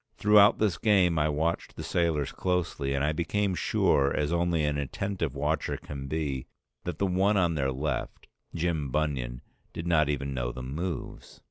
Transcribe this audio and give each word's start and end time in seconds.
Throughout 0.17 0.57
this 0.57 0.79
game 0.79 1.19
I 1.19 1.29
watched 1.29 1.75
the 1.75 1.83
sailors 1.83 2.31
closely, 2.31 2.95
and 2.95 3.03
I 3.03 3.11
became 3.11 3.53
sure, 3.53 4.11
as 4.11 4.33
only 4.33 4.63
an 4.65 4.79
attentive 4.79 5.35
watcher 5.35 5.77
can 5.77 6.07
be, 6.07 6.47
that 6.85 6.97
the 6.97 7.05
one 7.05 7.37
on 7.37 7.53
their 7.53 7.71
left, 7.71 8.25
Jim 8.55 8.89
Bunion, 8.91 9.41
did 9.73 9.85
not 9.85 10.09
even 10.09 10.33
know 10.33 10.51
the 10.51 10.63
moves. 10.63 11.39